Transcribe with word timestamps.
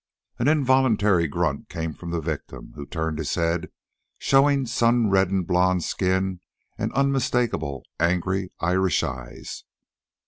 An 0.39 0.47
involuntary 0.47 1.27
grunt 1.27 1.69
came 1.69 1.93
from 1.93 2.09
the 2.09 2.21
victim, 2.21 2.71
who 2.73 2.87
turned 2.87 3.19
his 3.19 3.35
head, 3.35 3.69
showing 4.17 4.65
sun 4.65 5.11
reddened 5.11 5.45
blond 5.45 5.83
skin 5.83 6.39
and 6.75 6.91
unmistakable 6.93 7.83
angry 7.99 8.51
Irish 8.59 9.03
eyes. 9.03 9.63